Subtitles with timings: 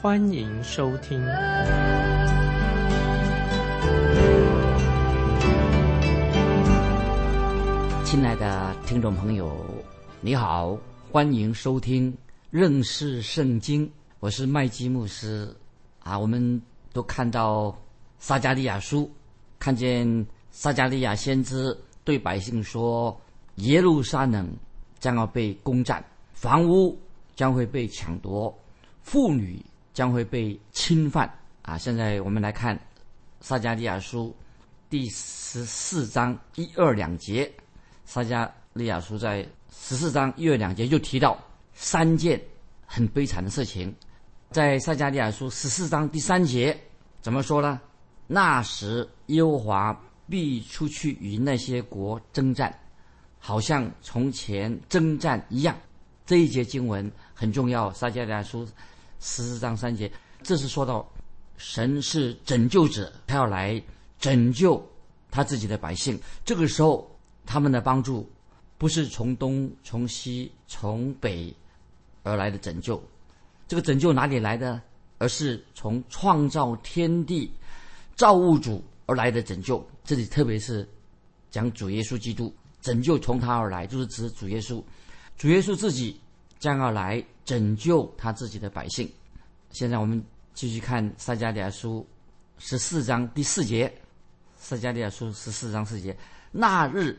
[0.00, 1.20] 欢迎收听。
[8.04, 9.52] 亲爱的听众朋友，
[10.20, 10.78] 你好。
[11.10, 12.16] 欢迎收听
[12.48, 13.90] 认识圣经，
[14.20, 15.52] 我是麦基牧师
[15.98, 16.16] 啊。
[16.16, 16.62] 我们
[16.92, 17.76] 都看到
[18.20, 19.10] 撒加利亚书，
[19.58, 23.20] 看见撒加利亚先知对百姓说：
[23.56, 24.48] 耶路撒冷
[25.00, 26.04] 将要被攻占，
[26.34, 26.96] 房屋
[27.34, 28.56] 将会被抢夺，
[29.02, 29.60] 妇女
[29.98, 31.28] 将会被侵犯
[31.62, 31.76] 啊。
[31.76, 32.78] 现在我们来看
[33.40, 34.32] 撒加利亚书
[34.88, 37.52] 第十四章一二两节，
[38.04, 39.44] 撒加利亚书在。
[39.80, 41.38] 十四章一二两节就提到
[41.72, 42.40] 三件
[42.84, 43.94] 很悲惨的事情，
[44.50, 46.78] 在撒加利亚书十四章第三节
[47.20, 47.80] 怎么说呢？
[48.26, 52.76] 那时耶和华必出去与那些国征战，
[53.38, 55.76] 好像从前征战一样。
[56.26, 57.92] 这一节经文很重要。
[57.92, 58.66] 撒加利亚书
[59.20, 60.10] 十四章三节，
[60.42, 61.08] 这是说到
[61.56, 63.82] 神是拯救者，他要来
[64.18, 64.84] 拯救
[65.30, 66.20] 他自己的百姓。
[66.44, 67.10] 这个时候，
[67.46, 68.28] 他们的帮助。
[68.80, 71.52] 不是从东、从西、从北
[72.22, 73.02] 而来的拯救，
[73.66, 74.80] 这个拯救哪里来的？
[75.18, 77.50] 而是从创造天地、
[78.14, 79.84] 造物主而来的拯救。
[80.04, 80.88] 这里特别是
[81.50, 84.80] 讲主耶稣基督，拯救从他而来，就是指主耶稣。
[85.36, 86.20] 主耶稣自己
[86.58, 89.10] 将要来拯救他自己的百姓。
[89.70, 90.22] 现在我们
[90.54, 92.06] 继续看撒迦利亚书
[92.58, 93.92] 十四章第四节。
[94.56, 96.16] 撒迦利亚书十四章四节，
[96.50, 97.18] 那日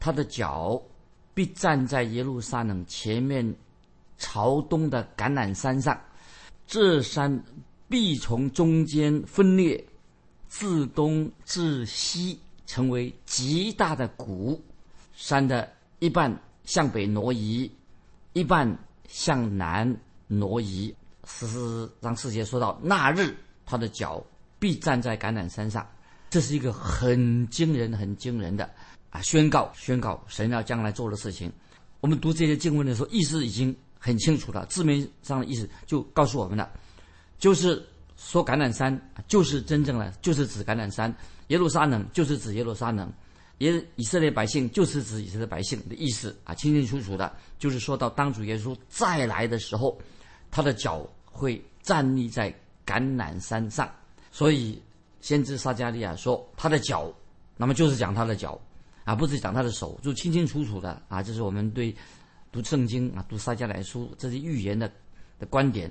[0.00, 0.82] 他的脚。
[1.34, 3.54] 必站在耶路撒冷前面
[4.16, 5.96] 朝东的橄榄山上，
[6.66, 7.44] 这山
[7.88, 9.86] 必从中间分裂，
[10.48, 14.60] 自东至西成为极大的谷。
[15.14, 17.70] 山的一半向北挪移，
[18.38, 18.78] 一半
[19.08, 19.94] 向南
[20.26, 20.94] 挪移。
[21.26, 24.24] 十四章四节说到，那日他的脚
[24.58, 25.86] 必站在橄榄山上，
[26.30, 28.68] 这是一个很惊人、很惊人的。
[29.10, 29.22] 啊！
[29.22, 31.50] 宣告，宣告神要将来做的事情。
[32.00, 34.66] 我们读这些经文的时候，意思已经很清楚了。
[34.66, 36.70] 字面上的意思就告诉我们了，
[37.38, 37.82] 就是
[38.18, 41.10] 说橄榄山就是真正的，就是指橄榄山；
[41.46, 43.08] 耶路撒冷就是指耶路撒冷；
[43.58, 47.32] 耶以色列百姓就是指以色列百姓的意思啊，清清楚楚的。
[47.58, 49.98] 就是说到当主耶稣再来的时候，
[50.50, 52.54] 他的脚会站立在
[52.86, 53.90] 橄榄山上。
[54.30, 54.80] 所以
[55.20, 57.12] 先知撒加利亚说他的脚，
[57.56, 58.60] 那么就是讲他的脚。
[59.04, 61.22] 啊，不是讲他的手，就清清楚楚的啊！
[61.22, 61.96] 这是我们对
[62.52, 64.86] 读圣经啊、读撒迦来书这些预言的
[65.38, 65.90] 的观点。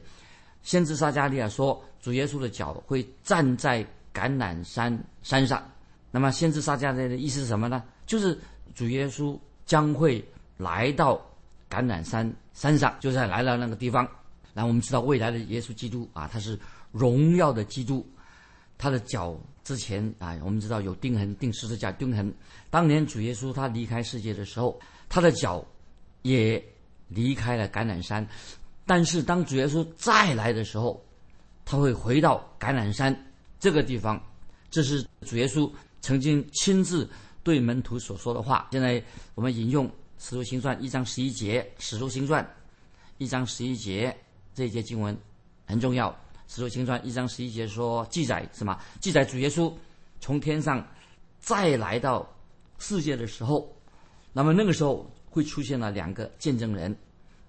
[0.62, 5.68] 先知撒迦利亚说，主耶稣的脚会站在橄榄山山上。
[6.12, 7.84] 那么，先知撒迦的意思是什么呢？
[8.06, 8.38] 就是
[8.74, 10.24] 主耶稣将会
[10.58, 11.16] 来到
[11.70, 14.08] 橄榄山山上，就是来到那个地方。
[14.54, 16.58] 然后我们知道，未来的耶稣基督啊，他是
[16.92, 18.06] 荣耀的基督，
[18.78, 19.38] 他的脚。
[19.64, 22.34] 之前啊，我们知道有钉痕，钉十字架钉痕。
[22.70, 24.80] 当年主耶稣他离开世界的时候，
[25.10, 25.62] 他的脚
[26.22, 26.64] 也
[27.10, 28.26] 离开了橄榄山。
[28.86, 31.06] 但是当主耶稣再来的时候，
[31.66, 33.14] 他会回到橄榄山
[33.60, 34.18] 这个地方。
[34.70, 35.70] 这是主耶稣
[36.08, 37.06] 曾经亲自
[37.44, 38.66] 对门徒所说的话。
[38.72, 39.04] 现在
[39.36, 39.86] 我们引用
[40.18, 42.42] 《使徒行传》一章十一节，《使徒行传》
[43.18, 44.16] 一章十一节
[44.56, 45.18] 这一节经文
[45.66, 46.18] 很重要。
[46.48, 48.80] 使徒行传一章十一节说：“记载什么？
[49.02, 49.70] 记载主耶稣
[50.22, 50.82] 从天上
[51.42, 52.26] 再来到
[52.80, 53.70] 世界的时候，
[54.32, 56.96] 那么那个时候会出现了两个见证人，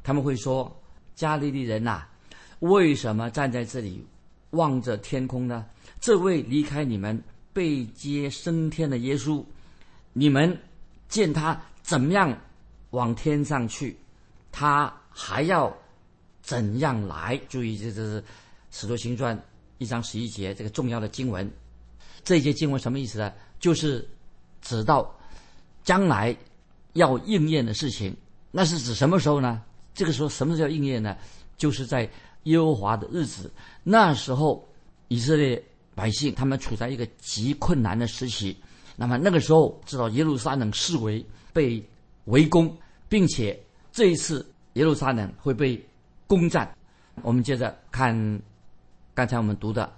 [0.02, 0.76] 他们会说：
[1.14, 2.02] 加利利人呐，
[2.58, 4.04] 为什么站在这里
[4.50, 5.64] 望着天空呢？
[6.00, 7.22] 这位离开你们
[7.58, 9.44] 被接升天的耶稣，
[10.12, 10.56] 你们
[11.08, 12.38] 见他怎么样
[12.90, 13.96] 往天上去，
[14.52, 15.76] 他还要
[16.40, 17.36] 怎样来？
[17.48, 18.24] 注意，这这是。”
[18.70, 19.42] 使徒行传
[19.78, 21.50] 一章十一节，这个重要的经文，
[22.22, 23.32] 这一节经文什么意思呢？
[23.58, 24.06] 就是
[24.60, 25.18] 指到
[25.82, 26.36] 将来
[26.92, 28.14] 要应验的事情。
[28.50, 29.62] 那是指什么时候呢？
[29.94, 31.16] 这个时候什么叫应验呢？
[31.56, 32.08] 就是在
[32.42, 33.50] 耶和华的日子。
[33.82, 34.68] 那时候
[35.08, 35.64] 以色列
[35.98, 38.56] 百姓他们处在一个极困难的时期。
[38.94, 41.84] 那么那个时候知道耶路撒冷视为被
[42.26, 42.72] 围攻，
[43.08, 43.60] 并且
[43.90, 45.84] 这一次耶路撒冷会被
[46.28, 46.72] 攻占。
[47.22, 48.40] 我们接着看。
[49.14, 49.92] 刚才我们读的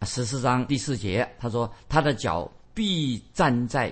[0.06, 3.90] 《十四章第四节，他说他的脚必站在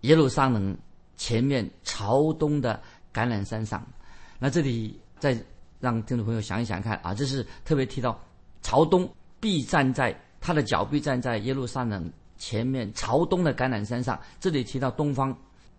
[0.00, 0.76] 耶路撒冷
[1.16, 2.82] 前面朝东的
[3.14, 3.86] 橄榄山上。
[4.40, 5.40] 那这里再
[5.78, 8.20] 让听众朋友想一想看啊，这是特别提到
[8.60, 9.08] 朝东
[9.38, 14.20] 必站在他的脚必站在耶路撒冷前面朝东的橄榄山上。
[14.38, 15.34] 这里提到东方，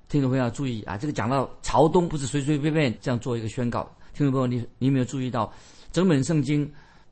[0.09, 3.83] 听众朋友要注意啊，这个讲到朝东不是随随便便这样做一个宣告。
[4.13, 5.53] 听众朋友，你你有没有注意到
[5.91, 6.67] 整本圣经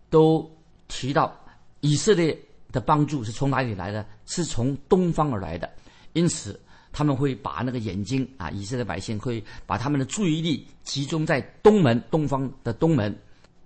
[0.10, 0.50] 都
[0.88, 1.38] 提到
[1.82, 2.36] 以色列
[2.72, 4.04] 的帮助是从哪里来的？
[4.26, 5.70] 是从东方而来的，
[6.14, 6.60] 因此。
[6.94, 13.18] 他们会把那个眼睛啊，以色列百姓会把他们的注意力集中在东门，东方的东门。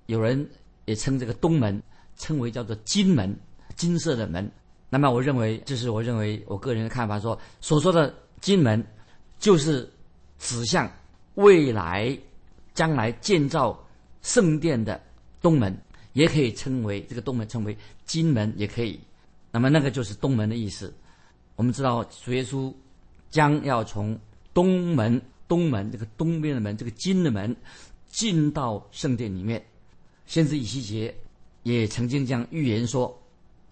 [0.06, 0.48] 有人
[0.86, 1.82] 也称这个东门
[2.18, 3.36] 称为叫做金门，
[3.76, 4.50] 金色的门。
[4.90, 8.86] 那么我认为，这是我认为我个人的看法，说所说的金门
[9.40, 9.92] 就是
[10.40, 10.92] 指向
[11.36, 12.18] 未来
[12.74, 13.78] 将来建造
[14.22, 15.02] 圣殿的
[15.42, 15.76] 东门，
[16.14, 19.00] 也可以称为这个东门称为金门，也可以。
[19.52, 20.94] 那么那个就是东门的意思。
[21.56, 22.74] 我们知道主耶稣。
[23.32, 24.18] 将要从
[24.54, 27.54] 东门，东门这个东边的门，这个金的门，
[28.08, 29.62] 进到圣殿里面。
[30.26, 31.14] 先知以西结
[31.64, 33.14] 也曾经这样预言说：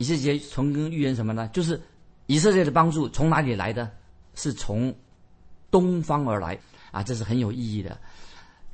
[0.04, 1.50] 以色列从跟预言什么呢？
[1.54, 1.82] 就是
[2.26, 3.90] 以色列的帮助从哪里来的？
[4.36, 4.94] 是从
[5.72, 6.60] 东方而来
[6.92, 7.02] 啊！
[7.02, 7.98] 这是很有意义的。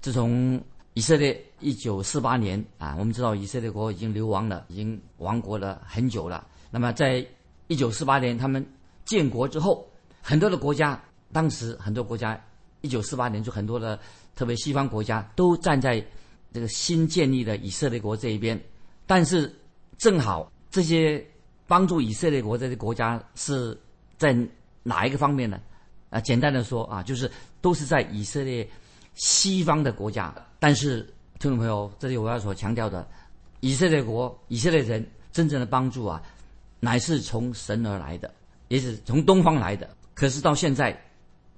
[0.01, 0.59] 自从
[0.95, 6.47] 以色列一九四八年啊，我们知道以色列国已经流亡了，已经亡国了很久了。
[6.71, 7.23] 那么在
[7.67, 8.65] 一九四八年他们
[9.05, 9.85] 建国之后。
[10.21, 12.39] 很多的国家，当时很多国家，
[12.81, 13.97] 一九四八年就很多的，
[14.35, 16.05] 特别西方国家都站在
[16.53, 18.61] 这个新建立的以色列国这一边。
[19.07, 19.51] 但是，
[19.97, 21.25] 正好这些
[21.67, 23.77] 帮助以色列国这些国家是
[24.17, 24.35] 在
[24.83, 25.59] 哪一个方面呢？
[26.09, 27.29] 啊，简单的说啊，就是
[27.61, 28.67] 都是在以色列
[29.15, 30.33] 西方的国家。
[30.59, 31.01] 但是，
[31.39, 33.07] 听众朋友，这里我要所强调的，
[33.59, 36.21] 以色列国、以色列人真正的帮助啊，
[36.79, 38.33] 乃是从神而来的，
[38.67, 39.87] 也是从东方来的。
[40.15, 40.99] 可是到现在，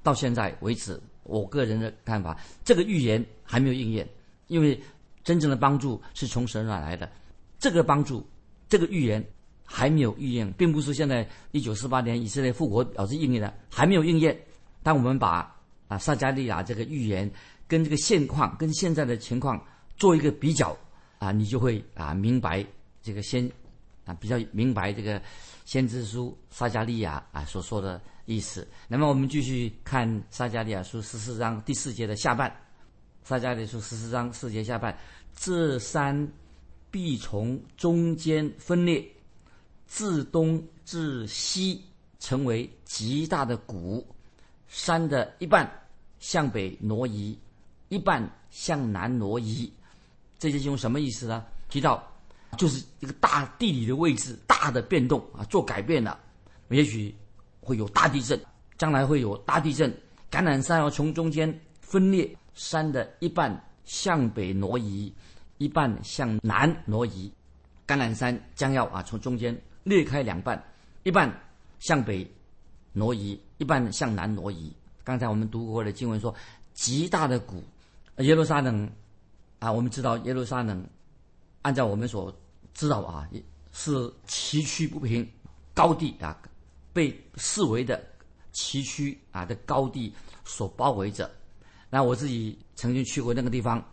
[0.04, 4.08] 到现在为止，我个人的看法，这个预言还没有应验，
[4.48, 4.80] 因为
[5.24, 7.10] 真正的帮助是从神而来的。
[7.58, 8.28] 这个帮助，
[8.72, 9.22] 这个预言
[9.66, 14.40] 还没有预验，并不是现在一九四八年以色列复国表示应验的，还没有应验。
[14.82, 15.54] 当我们把
[15.90, 17.30] 啊撒加利亚这个预言
[17.68, 19.62] 跟这个现况、跟现在的情况
[19.98, 20.76] 做一个比较
[21.20, 22.66] 啊，你就会啊明白
[23.04, 23.46] 这个先
[24.06, 25.22] 啊比较明白这个
[25.66, 28.02] 先知书撒加利亚啊所说的。
[28.26, 28.66] 意思。
[28.88, 32.56] 那么我们继续看撒加利亚书十四章第四节的下半。
[33.24, 34.96] 撒加利亚书十四章四节下半，
[35.36, 36.16] 这三
[36.92, 39.04] 必从中间分裂，
[39.88, 41.82] 自东至西
[42.20, 44.06] 成为极大的谷。
[44.68, 45.68] 山的一半
[46.20, 47.36] 向北挪移，
[47.90, 49.74] 一半向南挪移。
[50.38, 51.44] 这些用什么意思呢？
[51.70, 52.08] 提到
[52.58, 56.20] 就是一个大地理的位置大的变动啊，做改变了。
[56.70, 57.16] 也许。
[57.64, 58.42] 会有大地震，
[58.76, 59.88] 将来会有大地震。
[60.32, 61.48] 橄榄山要从中间
[61.80, 63.56] 分裂，山的一半
[63.86, 65.14] 向北挪移，
[65.62, 67.31] 一半向南挪移。
[67.86, 70.60] 橄榄山将要啊从中间裂开两半，
[71.04, 71.31] 一半
[71.78, 72.28] 向北
[72.94, 74.74] 挪移，一半向南挪移。
[75.04, 76.34] 刚才我们读过的经文说，
[76.74, 77.63] 极大的谷，
[78.18, 78.90] 耶路撒冷
[79.60, 80.84] 啊，我们知道耶路撒冷，
[81.62, 82.36] 按照我们所
[82.74, 83.30] 知道啊，
[83.72, 85.30] 是崎岖不平，
[85.75, 86.36] 高地啊。
[86.91, 88.03] 被视为的
[88.51, 90.12] 崎岖啊的高地
[90.44, 91.30] 所包围着，
[91.89, 93.84] 那我自己曾经去过那个地方，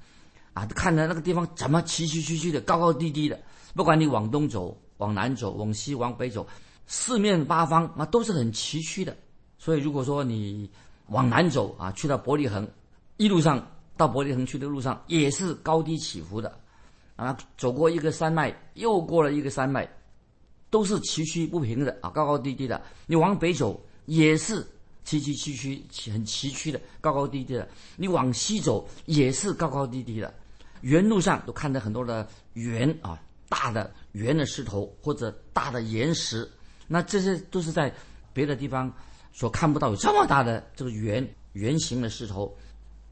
[0.59, 3.41] 啊，看着那个地方怎么崎岖崎岖岖的，高高低低的，
[3.75, 6.45] 不管你往东走、往南走、往西、往北走，
[6.89, 9.17] 四面八方啊都是很崎岖的。
[9.57, 10.69] 所以如果说你
[11.11, 12.69] 往南走啊，去到伯利恒，
[13.19, 13.65] 一路上
[13.97, 16.59] 到伯利恒去的路上也是高低起伏的，
[17.15, 19.89] 啊，走过一个山脉，又过了一个山脉。
[20.71, 22.83] 都是崎岖不平的啊，高高低低的。
[23.07, 24.67] 你往北走也是
[25.03, 27.67] 崎崎岖岖、很崎岖的，高高低低的。
[27.97, 30.35] 你往西走也是高高低低的。
[30.81, 36.49] 原路上都看到很多的圆啊，大的圆的石头或者大的岩石。
[36.87, 37.93] 那这些都是在
[38.33, 38.93] 别的地方
[39.33, 42.57] 所看不到有这么大的这个圆圆形的石头。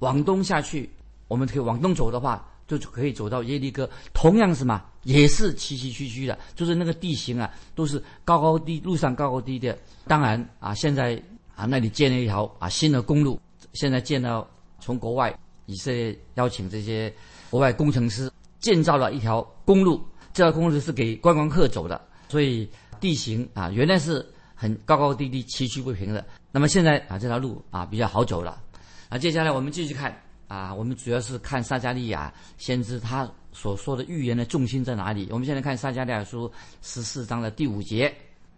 [0.00, 0.90] 往东下去，
[1.28, 2.46] 我们可以往东走的话。
[2.68, 9.72] 就可以走到耶利哥，同样是嘛，也是崎崎岖岖的，就是那个地形啊，都是高高低，路上高高低低。
[10.08, 11.14] 当然啊，现在
[11.54, 13.40] 啊那里建了一条啊新的公路，
[13.72, 14.44] 现在建了
[14.80, 15.32] 从国外
[15.66, 17.14] 以色列邀请这些
[17.50, 22.68] 国外工程师建造了一条公路，这条公路是给观光客走的，所以
[23.00, 24.24] 地形啊原来是
[24.54, 28.62] 很高高低低、崎岖不平的，那么现在啊这条路啊比较好走了。
[29.08, 30.12] 啊，接下来我们继续看
[30.48, 35.28] 啊，我们主要是看撒加利亚先知他所说的预言的重心在哪里。
[35.30, 36.50] 我们现在看撒加利亚书
[36.82, 38.12] 十四章的第五节，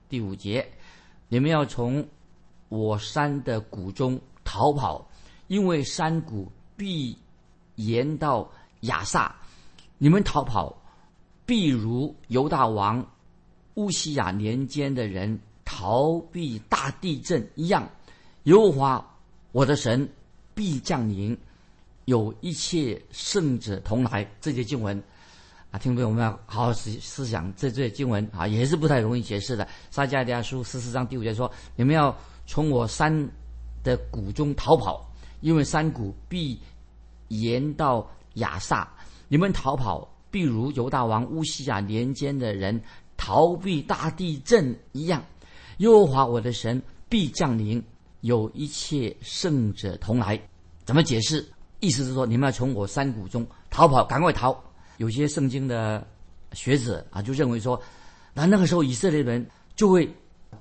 [0.09, 0.67] 第五节，
[1.29, 2.07] 你们要从
[2.71, 5.07] 我山的谷中逃跑，
[5.49, 7.17] 因为山谷必
[7.75, 9.35] 延到亚萨，
[9.99, 10.77] 你们逃跑，
[11.47, 13.05] 必如犹大王
[13.75, 17.89] 乌西亚年间的人逃避大地震一样。
[18.45, 19.17] 耶和华
[19.53, 20.09] 我的神
[20.55, 21.39] 必降临。
[22.05, 24.97] 有一切圣者同来，这些经文
[25.71, 29.69] 啊，听众朋友，们要好好思思想这这些经文啊，也是不太容易解释的。
[29.91, 32.17] 撒迦利亚书十四章第五节说：“你们要
[32.47, 33.29] 从我山
[33.85, 35.07] 的谷中逃跑，
[35.43, 36.59] 因为山谷必
[37.29, 38.89] 延到亚萨。
[39.29, 42.81] 你们逃跑，必如犹大王乌西亚年间的人
[43.17, 45.23] 逃避大地震一样。
[45.79, 47.83] 耶和华我的神必降临，
[48.23, 50.41] 有一切圣者同来。”
[50.85, 51.47] 怎么解释？
[51.81, 54.59] 意思是说，你们要从我山谷中逃跑，赶快逃。
[54.97, 56.05] 有些圣经的
[56.53, 57.81] 学者啊，就认为说，
[58.35, 60.13] 那那个时候以色列人就会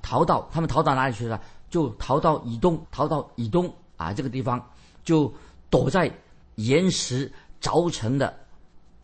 [0.02, 1.42] 逃到，他们逃到哪里去了？
[1.70, 4.64] 就逃到以东，逃到以东啊这个地方，
[5.04, 5.34] 就
[5.70, 6.12] 躲在
[6.56, 7.32] 岩石
[7.62, 8.38] 凿成的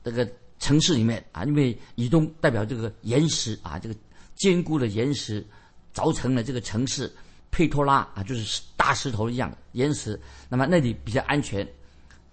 [0.03, 0.29] 这个
[0.59, 3.95] 城市里面啊，因为以东代表这个岩石啊，这个
[4.35, 5.45] 坚固的岩石
[5.93, 7.11] 凿成了这个城市
[7.51, 10.19] 佩托拉啊，就是大石头一样岩石，
[10.49, 11.67] 那么那里比较安全。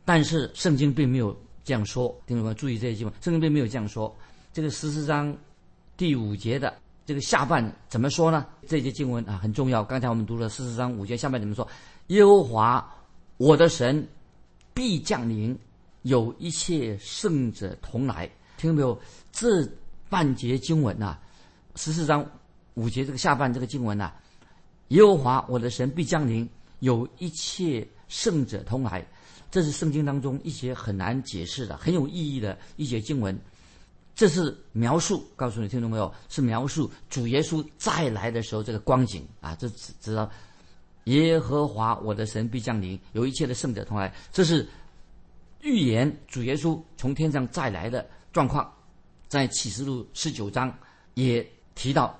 [0.04, 4.14] 但是圣经并没有这样说，听众们注意这些经文，圣经并没有这样说。
[4.52, 5.36] 这个十四章
[5.96, 6.74] 第五节的
[7.06, 8.46] 这个下半怎么说呢？
[8.66, 9.84] 这些经文啊很重要。
[9.84, 11.66] 刚才我们读了十四章五节下半怎么说？
[12.08, 12.92] 耶和华
[13.36, 14.08] 我的神
[14.74, 15.56] 必降临，
[16.02, 18.30] 有一切圣者同来。
[18.56, 19.00] 听到没有？
[19.32, 19.66] 这
[20.08, 21.16] 半节经文呐，
[21.76, 22.24] 十四章
[22.74, 24.12] 五节这个下半这个经文呐，
[24.88, 26.48] 耶和华我的神必降临，
[26.80, 29.06] 有一切圣者同来。
[29.50, 33.36] 这是圣经当中一些很难解释的、很有意义的一些经文。
[34.14, 39.56] 这是描述，告诉你听懂没有，是描述主耶稣再来的时候这个光景啊。
[39.56, 39.68] 这
[40.00, 40.30] 知道
[41.04, 44.14] 耶和华我的神必降临，有一切的圣者同来。
[44.32, 44.68] 这是
[45.62, 48.72] 预言主耶稣从天上再来的状况。
[49.28, 50.76] 在启示录十九章
[51.14, 52.18] 也提到，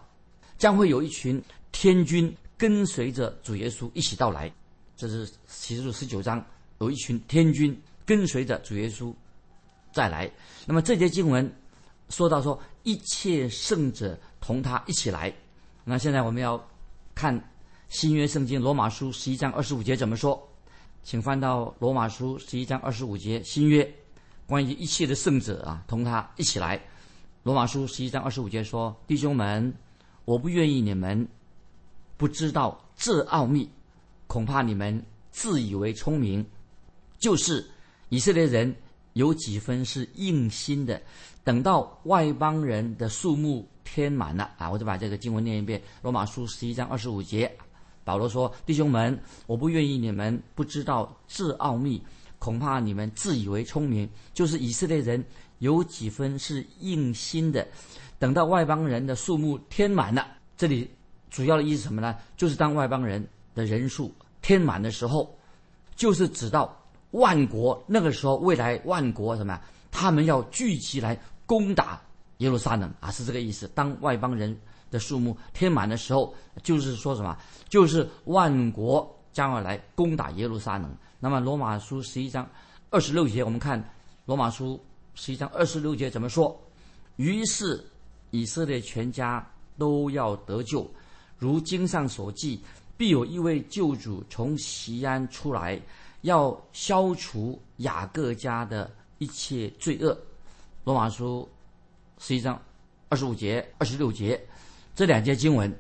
[0.56, 1.42] 将会有一群
[1.73, 4.52] 天军跟随着主耶稣一起到来。
[4.97, 6.44] 这是启示录十九章。
[6.78, 9.12] 有一群天军跟随着主耶稣
[9.92, 10.30] 再来，
[10.66, 11.52] 那么这节经文
[12.09, 15.35] 说到说一切圣者同他一起来。
[15.85, 16.64] 那现在我们要
[17.14, 17.38] 看
[17.88, 20.50] 新约圣经罗马书十一章二十五节怎么说？
[21.02, 23.88] 请翻到罗马书十一章二十五节，新约
[24.47, 26.80] 关于一切的圣者啊，同他一起来。
[27.42, 29.73] 罗马书十一章二十五节说：“弟兄们，
[30.25, 31.26] 我不愿意你们
[32.16, 33.69] 不知道这奥秘，
[34.26, 36.45] 恐怕你们自以为聪明。”
[37.19, 37.66] 就是
[38.11, 38.75] 以色列人
[39.14, 41.00] 有几分是硬心的，
[41.42, 47.50] 等到外邦人的数目填满了啊，我就把这个经文念一遍：罗马书十一章二十五节，
[48.10, 52.02] 保罗说：“弟兄们，我不愿意你们不知道这奥秘，
[52.40, 54.10] 恐怕你们自以为聪明。
[54.34, 55.24] 就是以色列人
[55.60, 57.64] 有几分是硬心的，
[58.18, 60.26] 等到外邦人的数目填满了。
[60.56, 60.90] 这里
[61.30, 62.16] 主要的意思什么呢？
[62.36, 63.24] 就是当外邦人
[63.54, 64.12] 的人数
[64.42, 65.32] 填满的时候，
[65.94, 66.76] 就是指到。”
[67.12, 69.60] 万国那个时候，未来万国什么？
[69.92, 72.00] 他们要聚集来攻打
[72.38, 73.68] 耶路撒冷啊，是这个意思。
[73.72, 74.56] 当外邦人
[74.90, 77.37] 的数目填满的时候，就是说什么？
[77.68, 80.94] 就是万国将要来攻打耶路撒冷。
[81.18, 82.49] 那么罗马书十一章
[82.90, 83.82] 二十六节，我们看
[84.26, 84.78] 罗马书
[85.14, 86.61] 十一章二十六节怎么说？
[87.16, 87.85] 于是
[88.30, 89.47] 以色列全家
[89.78, 90.90] 都要得救，
[91.38, 92.61] 如经上所记，
[92.97, 95.80] 必有一位救主从西安出来。
[96.23, 100.14] 要消除雅各家的一切罪恶，
[100.85, 101.49] 罗马书
[102.18, 102.61] 十一章
[103.09, 104.38] 二十五节、二十六节
[104.94, 105.73] 这两节经文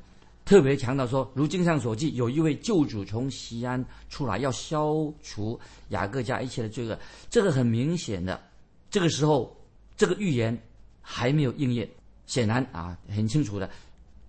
[0.44, 5.58] 特别强调说，如经上所记，有一位救主从西安出来，要消除
[5.90, 6.98] 雅各家一切的罪恶。
[7.28, 8.40] 这个很明显的，
[8.90, 9.56] 这个时候
[9.96, 10.56] 这个预言
[11.00, 11.88] 还没有应验，
[12.26, 13.68] 显然啊，很清楚的，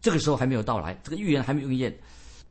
[0.02, 1.98] 这个时候还没有到来，这个预言还没有应验，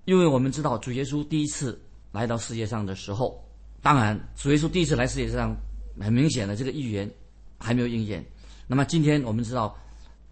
[0.05, 1.81] 因为我们知道主耶稣第一次
[2.13, 3.45] 来到世界上的时候。
[3.83, 5.57] 当然，主耶稣第一次来世界上，
[5.99, 7.11] 很明显的这个预言
[7.59, 8.23] 还没有应验。
[8.67, 9.75] 那么今天我们知道，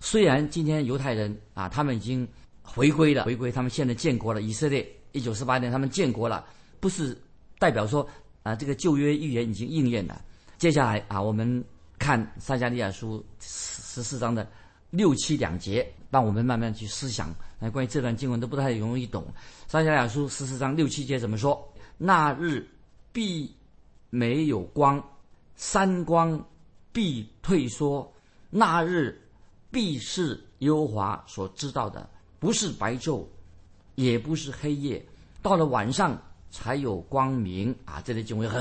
[0.00, 2.26] 虽然今天犹太人啊，他们已经
[2.62, 6.45] 回归了，回归他们现在建国了，以色列一九四八年他们建国了，
[6.81, 7.17] 不是
[7.59, 8.09] 代表说
[8.43, 10.21] 啊这个旧约预言已经应验了。
[10.57, 11.64] 接下来啊，我们
[11.99, 14.49] 看撒加利亚书十四章的
[14.90, 17.35] 六七两节，让我们慢慢去思想。
[17.59, 19.26] 那关于这段经文都不太容易懂。
[19.67, 21.73] 撒加利亚书十四章六七节怎么说？
[21.97, 22.67] 那日。
[23.11, 23.52] 必
[24.11, 25.02] 没有光，
[25.57, 26.47] 三光
[26.93, 28.12] 必退缩。
[28.49, 29.19] 那日
[29.70, 32.08] 必是耶和华所知道的，
[32.38, 33.25] 不是白昼，
[33.96, 35.04] 也不是黑夜，
[35.42, 36.20] 到了晚上
[36.50, 38.00] 才有光明啊！
[38.04, 38.60] 这里经文很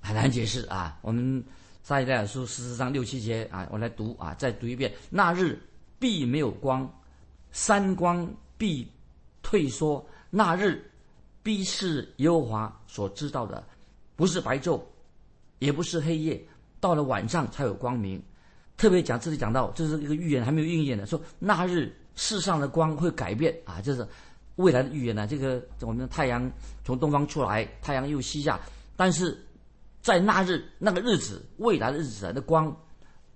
[0.00, 0.98] 很难解释啊。
[1.02, 1.42] 我们
[1.82, 5.58] 撒迦利亚书十四章六七节啊，我来读啊，再读一遍：那日
[5.98, 6.88] 必没有光，
[7.52, 8.28] 三光
[8.58, 8.86] 必
[9.42, 10.04] 退缩。
[10.28, 10.90] 那日
[11.42, 13.64] 必是耶和华所知道的，
[14.16, 14.82] 不是白昼，
[15.60, 16.44] 也不是黑夜，
[16.78, 18.22] 到了晚上才有光明。
[18.76, 24.06] 特别讲这里讲到，这是一个预言还没有应验的，说那日世上的光会改变啊，就是
[24.56, 25.26] 未来的预言呢。
[25.26, 26.50] 这个我们的太阳
[26.84, 28.60] 从东方出来，太阳又西下，
[28.94, 29.42] 但是
[30.02, 32.74] 在那日那个日子，未来的日子的光，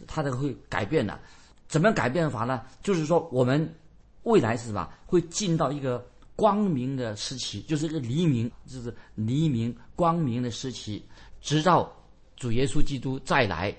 [0.07, 1.19] 它都会改变的。
[1.69, 2.63] 怎么样改变法呢？
[2.83, 3.75] 就是说我们
[4.25, 4.89] 未来是什么？
[5.07, 6.07] 会进到一个
[6.37, 11.03] 光明的时期，就是一个黎明，就是黎明光明的时期，
[11.41, 11.91] 直到
[12.37, 13.75] 主耶稣基督再来。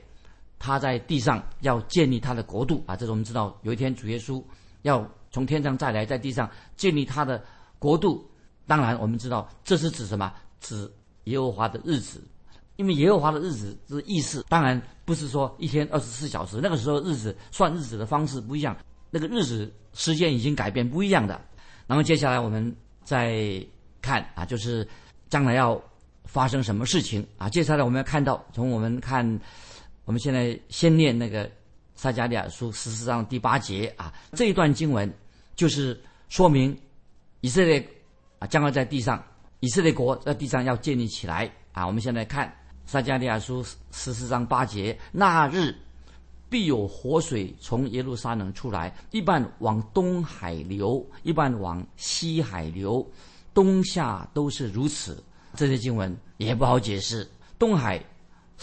[0.61, 2.95] 他在地上要建立他的国度啊！
[2.95, 4.41] 这是我们知道，有一天主耶稣
[4.83, 7.43] 要从天上再来，在地上建立他的
[7.79, 8.23] 国度。
[8.67, 10.31] 当然，我们知道这是指什么？
[10.59, 10.87] 指
[11.23, 12.23] 耶和华的日子，
[12.75, 16.59] 因为耶和华的日子是意思，当然不是说一天二十四小时。
[16.61, 18.77] 那个时候日子算日子的方式不一样，
[19.09, 21.41] 那个日子时间已经改变，不一样的。
[21.87, 23.65] 然后接下来我们再
[23.99, 24.87] 看啊，就是
[25.27, 25.81] 将来要
[26.25, 27.49] 发生什么事情啊？
[27.49, 29.39] 接下来我们要看到，从我们看。
[30.11, 31.49] 我们现在先念那个
[31.95, 35.09] 撒迦利亚书十四章第八节啊，这一段经文
[35.55, 36.77] 就是说明
[37.39, 37.81] 以色列
[38.37, 39.23] 啊将要在地上，
[39.61, 41.87] 以色列国在地上要建立起来啊。
[41.87, 42.53] 我们现在看
[42.85, 45.73] 撒迦利亚书十四章八节，那日
[46.49, 53.09] 必有活水从耶路撒冷出来，一半往东海流，一半往西海流，
[53.53, 55.23] 冬夏都是如此。
[55.55, 57.25] 这些经文也不好解释，
[57.57, 58.03] 东海。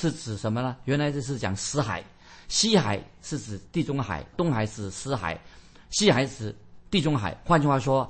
[0.00, 0.76] 是指什么呢？
[0.84, 2.04] 原来这是讲死海，
[2.46, 5.36] 西海是指地中海，东海是死海，
[5.90, 6.54] 西海指
[6.88, 7.36] 地中海。
[7.44, 8.08] 换句话说，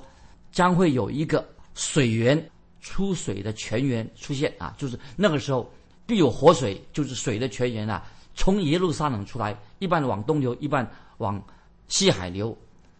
[0.51, 5.67] 将会有一个水源出水的泉源出现啊，就是那个时候
[6.05, 11.43] 必有活水，就是水的泉源啊，从耶路撒冷出来，一半往东流，一半往
[11.87, 12.55] 西海流。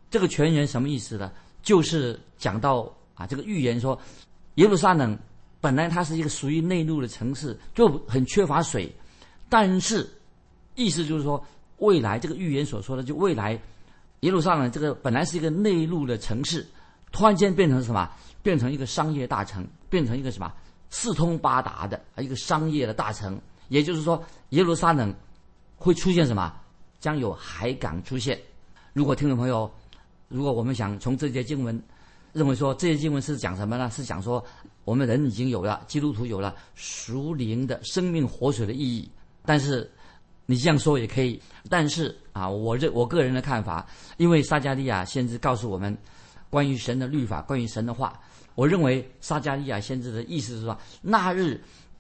[0.10, 1.32] 这个泉源什么意思呢？
[1.62, 3.96] 就是讲到啊，这个预言说
[4.56, 5.16] 耶路撒冷。
[5.62, 8.90] 本来它是一个属于内陆的城市，就很缺乏水，
[9.50, 10.10] 但是
[10.76, 11.46] 意思就是说，
[11.80, 13.60] 未来这个预言所说的，就未来
[14.22, 16.66] 耶路撒冷这个本来是一个内陆的城市，
[17.12, 18.10] 突然间变成什么？
[18.42, 20.50] 变成一个商业大城，变成一个什么
[20.90, 23.38] 四通八达的一个商业的大城。
[23.68, 25.14] 也就是说，耶路撒冷
[25.76, 26.54] 会出现什么？
[27.02, 28.40] 将有海港出现。
[28.94, 29.70] 如果听众朋友，
[30.30, 31.84] 如果我们想从这些经文。
[32.32, 33.90] 认为说这些经文是讲什么呢？
[33.90, 34.44] 是讲说
[34.86, 39.10] 我们人已经有了基督徒有了属灵的生命活水的意义。
[39.46, 39.90] 但是
[40.46, 41.42] 你这样说也可以。
[41.70, 43.88] 但是啊，我认我个人的看法，
[44.18, 45.98] 因为撒加利亚先知告诉我们
[46.50, 48.20] 关于神的律法，关于神的话，
[48.54, 51.60] 我认为撒加利亚先知的意思是说，那日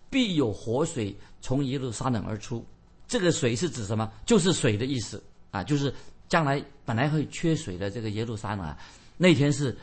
[0.09, 2.63] 必有活水从耶路撒冷而出。
[3.07, 4.11] 这个水是指什么？
[4.25, 5.91] 就是水的意思啊，就是
[6.27, 8.77] 将来本来会缺水的这个耶路撒冷啊，
[9.17, 9.75] 那天是。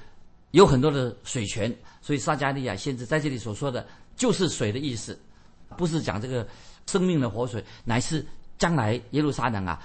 [0.56, 5.18] 有很多的水泉，所以撒加利亚先知在这里所说的就是水的意思，
[5.76, 6.48] 不是讲这个
[6.86, 8.24] 生命的活水，乃是
[8.56, 9.78] 将来耶路撒冷啊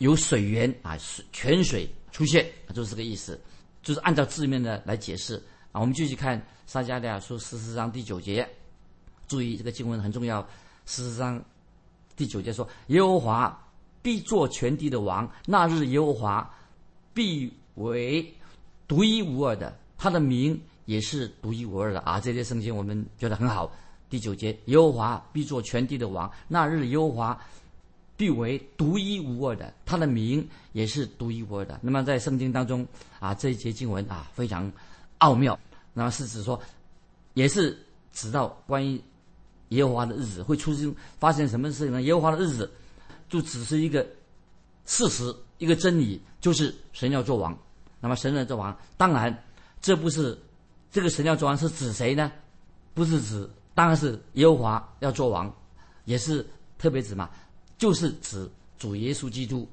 [0.00, 3.40] 有水源啊水泉水出现，就是这个意思，
[3.82, 5.80] 就是按照字面的来解释啊。
[5.80, 8.46] 我们继续看撒加利亚书十四章第九节，
[9.28, 10.46] 注意这个经文很重要。
[10.84, 11.42] 十四章
[12.16, 13.66] 第九节说：“耶和华
[14.02, 16.54] 必作全地的王，那日耶和华
[17.14, 18.30] 必为
[18.86, 22.20] 独一无二的。”他的名也是独一无二的啊！
[22.20, 23.70] 这些圣经我们觉得很好。
[24.08, 27.38] 第九节，耶和华必做全地的王，那日耶和华
[28.16, 31.78] 必为独一无二的，他的名也是独一无二的。
[31.82, 32.86] 那么在圣经当中
[33.18, 34.72] 啊，这一节经文啊非常
[35.18, 35.58] 奥妙。
[35.92, 36.58] 那么是指说，
[37.34, 37.76] 也是
[38.12, 38.98] 指到关于
[39.70, 42.00] 耶和华的日子会出现发生什么事情呢？
[42.00, 42.70] 耶和华的日子
[43.28, 44.06] 就只是一个
[44.86, 47.54] 事实，一个真理，就是神要做王。
[48.00, 49.44] 那么神要做王，当然。
[49.80, 50.38] 这不是
[50.90, 52.32] 这个神要做王是指谁呢？
[52.94, 55.54] 不是指，当然是耶和华要做王，
[56.04, 56.44] 也是
[56.78, 57.30] 特别指嘛，
[57.76, 59.68] 就是指主耶稣基督，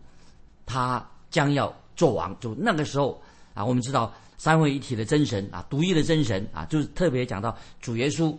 [0.65, 2.37] 他将要做王。
[2.39, 3.19] 就那个时候
[3.55, 8.37] 啊，我们知道三位一体的真神啊，独一的真神啊，就是特别讲到主耶稣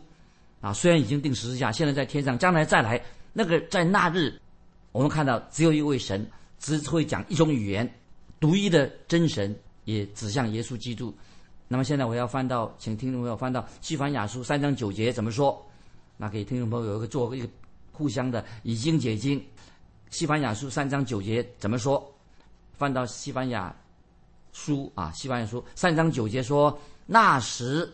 [0.61, 3.03] 啊，虽然已经定十字架，现在在天上，将来再来
[3.33, 4.41] 那个在那日，
[4.93, 6.25] 我们看到只有一位神，
[6.61, 7.93] 只会讲一种语言，
[8.39, 9.53] 独一的真神
[9.85, 11.13] 也指向耶稣基督。
[11.69, 15.61] 那么现在我要翻到，请听众朋友翻到《西番雅书》三章九节怎么说？
[16.17, 17.49] 那给听众朋友有一个做一个
[17.93, 19.45] 互相的以经解经。
[20.11, 22.03] 西班牙书三章九节怎么说？
[22.73, 23.75] 翻到西班牙
[24.53, 27.93] 书啊，西班牙书三章九节说：“那时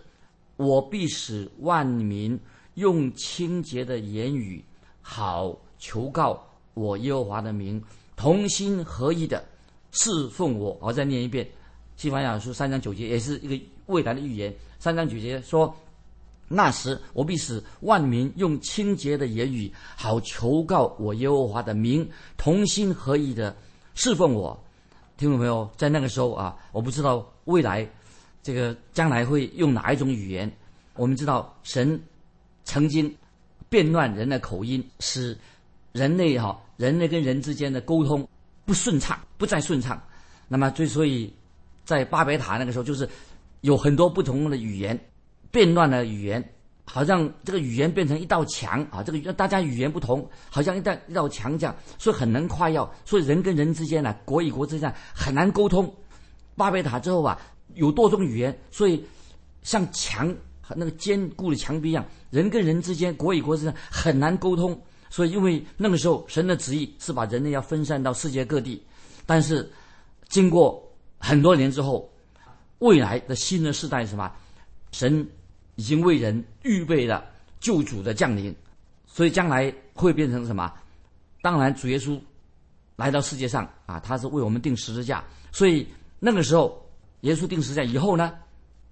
[0.57, 2.39] 我必使万民
[2.75, 4.63] 用清洁的言语，
[5.01, 7.83] 好求告我耶和华的名，
[8.17, 9.43] 同心合意的
[9.93, 11.49] 侍奉我。”我再念一遍，
[12.03, 14.53] 西班牙书三章九节也是一个未来的预言。
[14.81, 15.73] 三章九节说。
[16.49, 23.57] 那时，我必使万民用清洁的言语，好求告我耶和华的名，同心合意的
[23.95, 24.61] 侍奉我。
[25.17, 25.71] 听懂没有？
[25.77, 27.89] 在那个时候啊，我不知道未来
[28.43, 30.51] 这个将来会用哪一种语言。
[30.97, 31.99] 我们知道神
[32.65, 33.15] 曾经
[33.71, 35.39] 变乱人的口音，使
[35.93, 38.29] 人类哈人类跟人之间的沟通
[38.67, 40.03] 不顺畅，不再顺畅。
[40.49, 41.33] 那么，之所以
[41.85, 43.09] 在巴别塔那个时候，就是
[43.63, 44.99] 有很多不同的语言。
[45.51, 46.43] 变乱的语言，
[46.87, 49.03] 好像这个语言变成一道墙啊！
[49.03, 52.91] 这个大家语言不同，好像一道一道墙这样，所以很难夸耀。
[53.05, 55.95] 所以人跟人之间呢，国与国之间很难沟通。
[56.57, 57.39] 巴别塔之后啊，
[57.75, 59.05] 有多种语言，所以
[59.63, 64.81] 像墙和那个坚固的墙壁一样，人跟人之间、国与国之间很难沟通。
[65.11, 68.83] 所以因为那个时候神的旨意是把人类要分散到世界各地，
[69.27, 69.71] 但是
[70.31, 70.83] 经过
[71.23, 72.13] 很多年之后，
[72.81, 74.31] 未来的新的时代是什么？
[74.91, 75.27] 神。
[75.77, 77.25] 已经为人预备了
[77.59, 78.55] 救主的降临，
[79.07, 80.71] 所以将来会变成什么？
[81.41, 82.21] 当然，主耶稣
[82.95, 85.25] 来到世界上啊，他是为我们定十字架。
[85.51, 85.87] 所以
[86.19, 86.87] 那个时候，
[87.23, 88.35] 耶稣定十字架以后呢，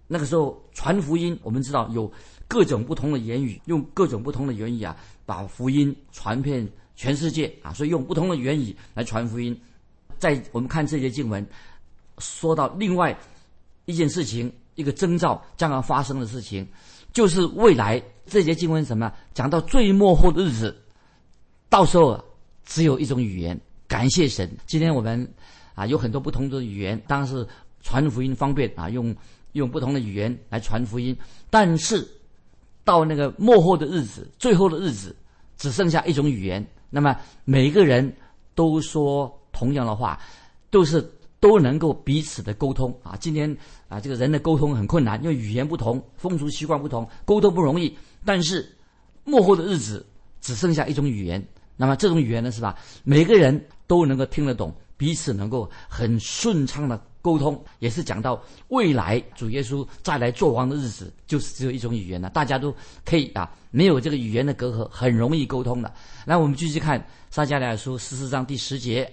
[0.07, 2.11] 那个时候传福音，我们知道有
[2.49, 6.67] 各种不同的言语，用各种不同的言语啊，把福音传遍
[6.97, 7.75] 全世界啊。
[7.75, 9.55] 所以用不同的言语来传福音。
[10.19, 11.47] 在我们看这些经文，
[12.21, 13.19] 说到另外
[13.87, 14.53] 一件事情。
[14.77, 16.67] 一个征兆将要发生的事情，
[17.13, 20.75] 就是未来这节经文什么讲到最末后的日子，
[21.69, 22.19] 到时候
[22.65, 24.51] 只有一种语言，感谢神。
[24.67, 25.29] 今天我们
[25.75, 27.47] 啊有很多不同的语言，当然是
[27.83, 29.15] 传福音方便啊，用
[29.53, 31.15] 用不同的语言来传福音。
[31.51, 32.09] 但是
[32.83, 35.15] 到那个末后的日子，最后的日子，
[35.59, 38.11] 只剩下一种语言，那么每个人
[38.55, 40.19] 都说同样的话，
[40.71, 41.07] 都是。
[41.41, 43.17] 都能够彼此的沟通啊！
[43.19, 43.57] 今天
[43.89, 47.97] 啊，这个人的沟通很困难，因为语言不同，风俗习惯不同，沟通不容易。
[48.27, 48.71] 但是
[49.25, 50.07] 幕后的日子
[50.43, 51.43] 只剩下一种语言，
[51.79, 52.77] 那么这种语言呢，是吧？
[53.05, 65.91] 每个人都能够听得懂，彼此能够很顺畅的沟通，也是讲到未来主耶稣再来做王的日子，就是只有一种语言了，大家都可以啊，没有这个语言的隔阂，很容易沟通的。
[66.27, 69.11] 来我们继续看撒迦利亚书十四章第十节。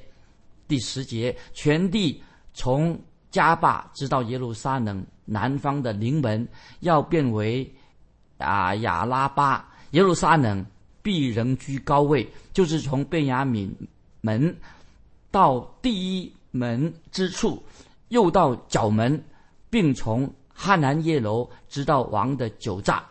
[0.67, 2.21] 第十节，全地
[2.53, 2.99] 从
[3.32, 6.47] 加坝直到耶路撒冷南方的临门，
[6.82, 7.69] 要变为
[8.38, 9.67] 啊亚拉巴。
[9.91, 10.65] 耶路撒冷
[11.01, 13.73] 必仍居高位，就是从贝雅敏
[14.21, 14.56] 门
[15.32, 17.63] 到第一门之处，
[18.10, 19.23] 又到角门，
[19.69, 23.03] 并从汉南耶楼直到王的酒榨。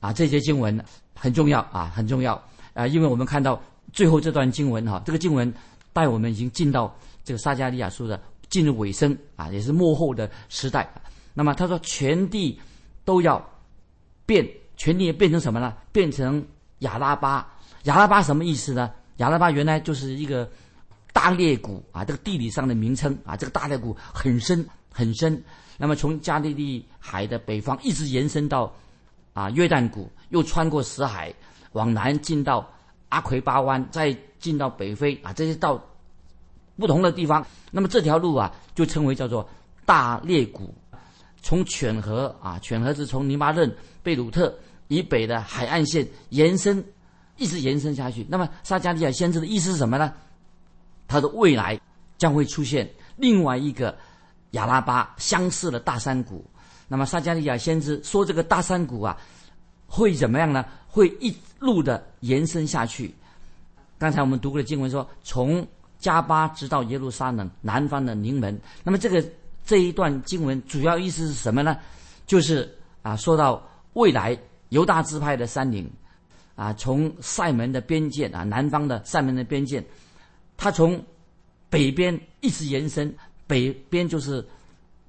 [0.00, 2.34] 啊，这些经文很重要啊，很重要
[2.74, 3.58] 啊，因为我们看到
[3.92, 5.52] 最后这段经文哈，这个经文。
[5.94, 10.86] 带我们已经进到这个撒加利亚书的进入尾声啊，也是幕后的时代。
[11.32, 12.60] 那么他说，全地
[13.04, 13.42] 都要
[14.26, 15.72] 变，全地变成什么呢？
[15.92, 16.44] 变成
[16.80, 17.48] 亚拉巴。
[17.84, 18.90] 亚拉巴什么意思呢？
[19.18, 20.50] 亚拉巴原来就是一个
[21.12, 25.40] 大裂谷啊，这个地理上的名称啊，这个大裂谷很深很深。
[25.78, 28.72] 那么从加利利海的北方一直延伸到
[29.32, 31.32] 啊约旦谷，又穿过死海
[31.72, 32.68] 往南进到
[33.10, 34.16] 阿奎巴湾，再。
[34.44, 35.82] 进到北非啊，这些到
[36.76, 39.48] 不同的地方，那么这条路啊，就称为叫做
[39.86, 40.74] 大裂谷。
[41.40, 44.54] 从犬河啊，犬河是从尼巴嫩、贝鲁特
[44.88, 46.84] 以北的海岸线延伸，
[47.38, 48.26] 一直延伸下去。
[48.28, 50.12] 那么撒加利亚先知的意思是什么呢？
[51.08, 51.80] 他的未来
[52.18, 53.96] 将会出现另外一个
[54.50, 56.44] 亚拉巴相似的大山谷。
[56.86, 59.16] 那么撒加利亚先知说，这个大山谷啊，
[59.86, 60.66] 会怎么样呢？
[60.86, 63.14] 会一路的延伸下去。
[63.98, 65.66] 刚才我们读过的经文说，从
[65.98, 68.58] 加巴直到耶路撒冷南方的宁门。
[68.82, 69.24] 那么这个
[69.64, 71.78] 这一段经文主要意思是什么呢？
[72.26, 72.70] 就是
[73.02, 73.62] 啊，说到
[73.94, 74.36] 未来
[74.70, 75.90] 犹大支派的山岭，
[76.56, 79.82] 啊，从塞门的边界啊，南方的塞门的边界，
[80.56, 81.02] 它从
[81.70, 83.14] 北边一直延伸，
[83.46, 84.46] 北边就是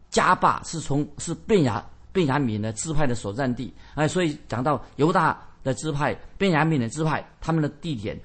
[0.10, 3.74] 加巴，是从是便雅便雅悯的支派的所在地。
[3.96, 8.18] 哎，所以讲到犹大的支派、便雅悯的支派，他们的地点。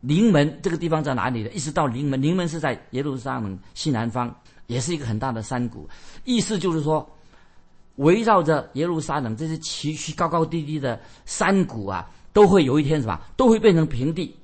[0.00, 1.50] 临门这个地方在哪里呢？
[1.50, 4.34] 一直到临门，临门是在耶路撒冷西南方，
[4.66, 5.88] 也是一个很大的山谷。
[6.24, 7.08] 意思就是说，
[7.96, 14.34] 围绕着耶路撒冷这些崎岖高高低低的山谷啊，都会有一天什么，都会变成平地，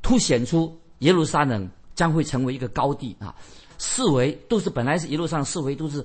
[0.00, 3.34] 凸显出耶路撒冷将会成为一个高地啊！
[3.78, 6.02] 四围都是本来是一路上四围都是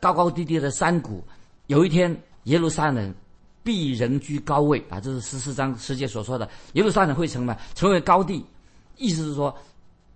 [0.00, 1.22] 高高低低的山谷，
[1.68, 3.14] 有一天耶路撒冷
[3.68, 4.98] 必人居高位啊！
[4.98, 8.42] 这是十四章十节所说的，耶路撒冷会成为成为高地，
[8.96, 9.54] 意思是说，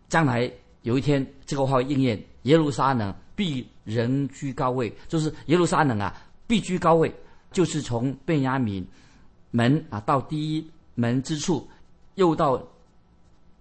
[0.09, 7.15] 将来有一天这个话应验，耶路撒冷必人居高位，就是耶路撒冷啊必居高位，
[7.51, 8.83] 就是从贝亚敏
[9.51, 11.69] 门啊到第一门之处，
[12.15, 12.59] 又到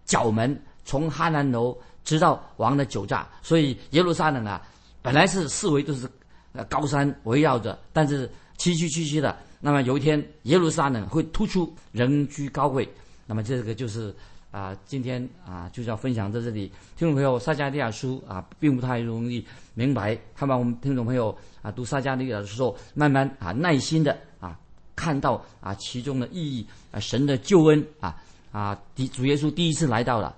[0.06, 4.66] 角门，从哈南楼直到王的酒榨，所以耶路撒冷啊
[5.02, 6.10] 本来是四围都是
[6.54, 9.38] 呃高山围绕着，但是崎岖崎岖的。
[9.62, 12.88] 那么有一天耶路撒冷会突出人居高位。
[13.28, 14.14] 那么这个就是
[14.52, 16.70] 啊，今天啊就是要分享在这里。
[16.98, 24.60] 听众朋友，撒迦利亚书啊并不太容易明白，看把我们听众朋友啊读撒迦利亚的时候，慢慢啊耐心的啊
[24.96, 28.22] 看到啊其中的意义啊神的救恩啊
[28.52, 30.36] 啊第主耶稣第一次来到了，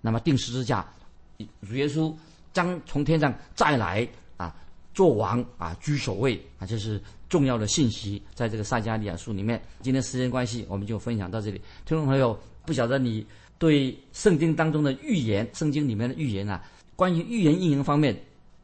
[0.00, 0.86] 那么定十字架，
[1.66, 2.14] 主耶稣
[2.52, 4.54] 将从天上再来啊
[4.94, 9.60] 做王啊居首位啊这是重要的信息，在这个撒迦利亚书里面。
[9.82, 11.60] 今天时间关系，我们就分享到这里。
[11.84, 13.26] 听众朋友，不晓得你
[13.58, 16.62] 对圣经当中的预言，圣经里面的预言啊，
[16.94, 18.16] 关于预言运营方面，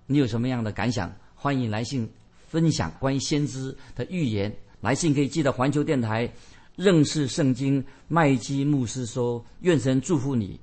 [0.07, 1.12] 你有什么样的感想？
[1.35, 2.09] 欢迎来信
[2.48, 4.55] 分享关于先知的预言。
[4.81, 6.29] 来信可以寄到环球电台
[6.77, 10.59] 认识圣经麦基牧师说，愿神祝福你。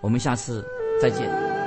[0.00, 0.64] 我们下次
[1.00, 1.61] 再见。